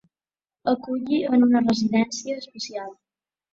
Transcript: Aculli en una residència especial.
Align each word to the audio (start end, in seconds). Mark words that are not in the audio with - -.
Aculli 0.71 1.19
en 1.37 1.45
una 1.49 1.63
residència 1.67 2.41
especial. 2.43 2.91